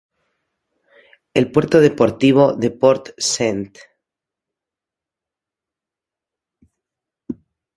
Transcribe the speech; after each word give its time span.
El 1.35 1.51
puerto 1.51 1.79
deportivo 1.79 2.53
de 2.53 2.71
Port 2.71 3.09
St. 3.17 3.71